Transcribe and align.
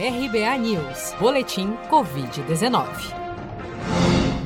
RBA 0.00 0.56
News, 0.58 1.12
Boletim 1.18 1.72
Covid-19. 1.90 2.86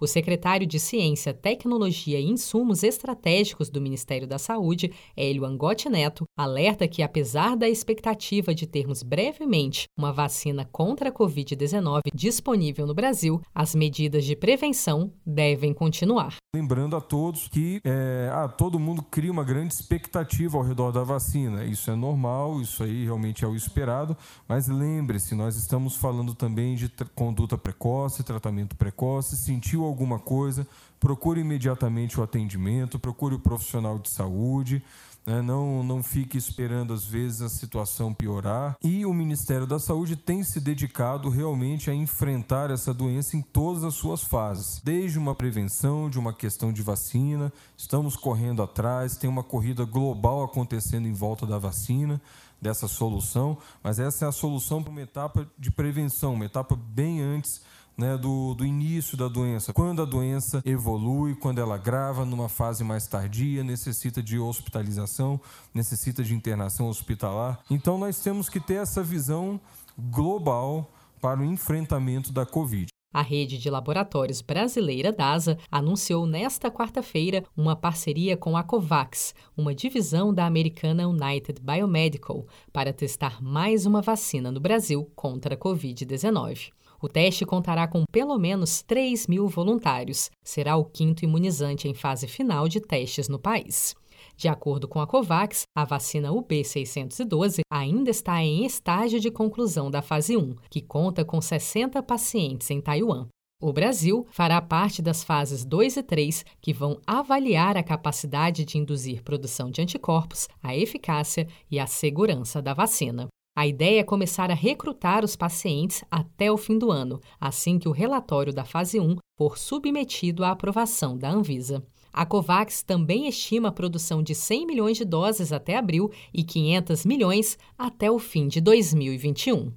O 0.00 0.06
secretário 0.06 0.66
de 0.66 0.78
Ciência, 0.78 1.34
Tecnologia 1.34 2.20
e 2.20 2.30
Insumos 2.30 2.84
Estratégicos 2.84 3.68
do 3.68 3.80
Ministério 3.80 4.28
da 4.28 4.38
Saúde, 4.38 4.92
Hélio 5.16 5.44
Angotti 5.44 5.88
Neto, 5.88 6.24
alerta 6.36 6.86
que, 6.86 7.02
apesar 7.02 7.56
da 7.56 7.68
expectativa 7.68 8.54
de 8.54 8.64
termos 8.64 9.02
brevemente 9.02 9.86
uma 9.98 10.12
vacina 10.12 10.64
contra 10.70 11.08
a 11.08 11.12
Covid-19 11.12 12.02
disponível 12.14 12.86
no 12.86 12.94
Brasil, 12.94 13.40
as 13.52 13.74
medidas 13.74 14.24
de 14.24 14.36
prevenção 14.36 15.12
devem 15.26 15.74
continuar. 15.74 16.36
Lembrando 16.54 16.96
a 16.96 17.00
todos 17.00 17.48
que 17.48 17.80
é, 17.84 18.30
ah, 18.32 18.48
todo 18.48 18.78
mundo 18.78 19.02
cria 19.02 19.30
uma 19.30 19.44
grande 19.44 19.74
expectativa 19.74 20.56
ao 20.56 20.64
redor 20.64 20.92
da 20.92 21.02
vacina. 21.02 21.64
Isso 21.64 21.90
é 21.90 21.94
normal, 21.94 22.62
isso 22.62 22.82
aí 22.82 23.04
realmente 23.04 23.44
é 23.44 23.48
o 23.48 23.54
esperado, 23.54 24.16
mas 24.48 24.66
lembre-se, 24.66 25.34
nós 25.34 25.56
estamos 25.56 25.96
falando 25.96 26.34
também 26.34 26.74
de 26.74 26.88
conduta 27.14 27.58
precoce, 27.58 28.22
tratamento 28.22 28.76
precoce, 28.76 29.36
sentiu 29.36 29.84
alguma 29.88 30.18
coisa, 30.18 30.66
procure 31.00 31.40
imediatamente 31.40 32.20
o 32.20 32.22
atendimento, 32.22 32.98
procure 32.98 33.34
o 33.34 33.40
profissional 33.40 33.98
de 33.98 34.10
saúde. 34.10 34.82
Né? 35.28 35.42
Não, 35.42 35.82
não 35.82 36.02
fique 36.02 36.38
esperando, 36.38 36.94
às 36.94 37.04
vezes, 37.04 37.42
a 37.42 37.50
situação 37.50 38.14
piorar. 38.14 38.76
E 38.82 39.04
o 39.04 39.12
Ministério 39.12 39.66
da 39.66 39.78
Saúde 39.78 40.16
tem 40.16 40.42
se 40.42 40.58
dedicado 40.58 41.28
realmente 41.28 41.90
a 41.90 41.94
enfrentar 41.94 42.70
essa 42.70 42.94
doença 42.94 43.36
em 43.36 43.42
todas 43.42 43.84
as 43.84 43.92
suas 43.92 44.22
fases, 44.22 44.80
desde 44.82 45.18
uma 45.18 45.34
prevenção, 45.34 46.08
de 46.08 46.18
uma 46.18 46.32
questão 46.32 46.72
de 46.72 46.80
vacina. 46.80 47.52
Estamos 47.76 48.16
correndo 48.16 48.62
atrás, 48.62 49.18
tem 49.18 49.28
uma 49.28 49.42
corrida 49.42 49.84
global 49.84 50.42
acontecendo 50.42 51.06
em 51.06 51.12
volta 51.12 51.46
da 51.46 51.58
vacina 51.58 52.18
dessa 52.60 52.88
solução, 52.88 53.58
mas 53.82 53.98
essa 53.98 54.24
é 54.24 54.28
a 54.28 54.32
solução 54.32 54.82
para 54.82 54.90
uma 54.90 55.02
etapa 55.02 55.48
de 55.56 55.70
prevenção, 55.70 56.34
uma 56.34 56.46
etapa 56.46 56.74
bem 56.74 57.20
antes 57.20 57.60
né, 57.98 58.16
do, 58.16 58.54
do 58.54 58.64
início 58.64 59.16
da 59.16 59.26
doença. 59.26 59.72
Quando 59.72 60.00
a 60.00 60.04
doença 60.04 60.62
evolui, 60.64 61.34
quando 61.34 61.60
ela 61.60 61.76
grava 61.76 62.24
numa 62.24 62.48
fase 62.48 62.84
mais 62.84 63.08
tardia, 63.08 63.64
necessita 63.64 64.22
de 64.22 64.38
hospitalização, 64.38 65.40
necessita 65.74 66.22
de 66.22 66.32
internação 66.32 66.88
hospitalar. 66.88 67.58
Então 67.68 67.98
nós 67.98 68.20
temos 68.20 68.48
que 68.48 68.60
ter 68.60 68.74
essa 68.74 69.02
visão 69.02 69.60
global 69.98 70.88
para 71.20 71.40
o 71.40 71.44
enfrentamento 71.44 72.32
da 72.32 72.46
Covid. 72.46 72.97
A 73.12 73.22
rede 73.22 73.56
de 73.56 73.70
laboratórios 73.70 74.42
brasileira 74.42 75.10
DASA 75.10 75.56
anunciou 75.70 76.26
nesta 76.26 76.70
quarta-feira 76.70 77.42
uma 77.56 77.74
parceria 77.74 78.36
com 78.36 78.54
a 78.54 78.62
COVAX, 78.62 79.34
uma 79.56 79.74
divisão 79.74 80.32
da 80.32 80.44
americana 80.44 81.08
United 81.08 81.58
Biomedical, 81.62 82.46
para 82.70 82.92
testar 82.92 83.42
mais 83.42 83.86
uma 83.86 84.02
vacina 84.02 84.52
no 84.52 84.60
Brasil 84.60 85.10
contra 85.16 85.54
a 85.54 85.58
Covid-19. 85.58 86.70
O 87.00 87.08
teste 87.08 87.46
contará 87.46 87.88
com 87.88 88.04
pelo 88.12 88.36
menos 88.36 88.82
3 88.82 89.26
mil 89.26 89.48
voluntários. 89.48 90.30
Será 90.44 90.76
o 90.76 90.84
quinto 90.84 91.24
imunizante 91.24 91.88
em 91.88 91.94
fase 91.94 92.26
final 92.26 92.68
de 92.68 92.78
testes 92.78 93.26
no 93.26 93.38
país. 93.38 93.96
De 94.36 94.48
acordo 94.48 94.86
com 94.86 95.00
a 95.00 95.06
COVAX, 95.06 95.62
a 95.76 95.84
vacina 95.84 96.30
UB612 96.30 97.60
ainda 97.70 98.10
está 98.10 98.42
em 98.42 98.64
estágio 98.64 99.20
de 99.20 99.30
conclusão 99.30 99.90
da 99.90 100.02
fase 100.02 100.36
1, 100.36 100.54
que 100.70 100.80
conta 100.80 101.24
com 101.24 101.40
60 101.40 102.02
pacientes 102.02 102.70
em 102.70 102.80
Taiwan. 102.80 103.28
O 103.60 103.72
Brasil 103.72 104.24
fará 104.30 104.62
parte 104.62 105.02
das 105.02 105.24
fases 105.24 105.64
2 105.64 105.96
e 105.96 106.02
3, 106.02 106.44
que 106.60 106.72
vão 106.72 107.00
avaliar 107.04 107.76
a 107.76 107.82
capacidade 107.82 108.64
de 108.64 108.78
induzir 108.78 109.24
produção 109.24 109.68
de 109.68 109.82
anticorpos, 109.82 110.48
a 110.62 110.76
eficácia 110.76 111.48
e 111.68 111.80
a 111.80 111.86
segurança 111.86 112.62
da 112.62 112.72
vacina. 112.72 113.26
A 113.56 113.66
ideia 113.66 113.98
é 113.98 114.04
começar 114.04 114.52
a 114.52 114.54
recrutar 114.54 115.24
os 115.24 115.34
pacientes 115.34 116.04
até 116.08 116.52
o 116.52 116.56
fim 116.56 116.78
do 116.78 116.92
ano, 116.92 117.20
assim 117.40 117.80
que 117.80 117.88
o 117.88 117.92
relatório 117.92 118.52
da 118.52 118.64
fase 118.64 119.00
1 119.00 119.16
for 119.36 119.58
submetido 119.58 120.44
à 120.44 120.52
aprovação 120.52 121.18
da 121.18 121.28
Anvisa. 121.28 121.84
A 122.18 122.26
COVAX 122.26 122.82
também 122.82 123.28
estima 123.28 123.68
a 123.68 123.72
produção 123.72 124.24
de 124.24 124.34
100 124.34 124.66
milhões 124.66 124.96
de 124.96 125.04
doses 125.04 125.52
até 125.52 125.76
abril 125.76 126.10
e 126.34 126.42
500 126.42 127.06
milhões 127.06 127.56
até 127.78 128.10
o 128.10 128.18
fim 128.18 128.48
de 128.48 128.60
2021. 128.60 129.72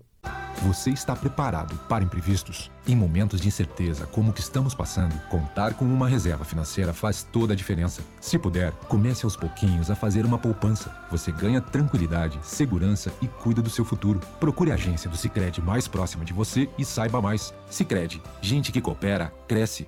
Você 0.64 0.90
está 0.90 1.16
preparado 1.16 1.78
para 1.88 2.04
imprevistos? 2.04 2.72
Em 2.88 2.96
momentos 2.96 3.42
de 3.42 3.48
incerteza 3.48 4.08
como 4.08 4.32
o 4.32 4.34
que 4.34 4.42
estamos 4.42 4.74
passando, 4.74 5.14
contar 5.30 5.76
com 5.76 5.86
uma 5.86 6.08
reserva 6.08 6.44
financeira 6.44 6.94
faz 6.94 7.22
toda 7.22 7.54
a 7.54 7.56
diferença. 7.56 8.02
Se 8.20 8.40
puder, 8.40 8.72
comece 8.90 9.24
aos 9.24 9.36
pouquinhos 9.36 9.92
a 9.92 9.96
fazer 9.96 10.26
uma 10.26 10.40
poupança. 10.40 10.92
Você 11.12 11.32
ganha 11.32 11.62
tranquilidade, 11.62 12.40
segurança 12.42 13.14
e 13.22 13.28
cuida 13.28 13.62
do 13.62 13.70
seu 13.70 13.86
futuro. 13.86 14.20
Procure 14.40 14.72
a 14.72 14.74
agência 14.74 15.08
do 15.08 15.16
Sicredi 15.16 15.62
mais 15.62 15.88
próxima 15.88 16.26
de 16.26 16.34
você 16.34 16.68
e 16.76 16.84
saiba 16.84 17.22
mais. 17.22 17.54
Sicredi, 17.70 18.20
gente 18.42 18.72
que 18.72 18.82
coopera 18.82 19.32
cresce. 19.48 19.88